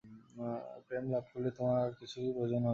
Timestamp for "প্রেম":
0.87-1.05